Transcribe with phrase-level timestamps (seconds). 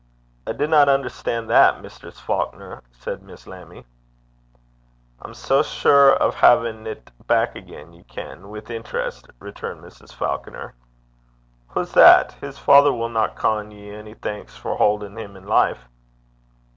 [0.47, 3.85] 'I dinna understan' that, Mistress Faukner,' said Miss Lammie.
[5.21, 10.11] 'I'm sae sure o' haein' 't back again, ye ken, wi' interest,' returned Mrs.
[10.11, 10.73] Falconer.
[11.67, 12.31] 'Hoo's that?
[12.41, 15.87] His father winna con ye ony thanks for haudin' him in life.'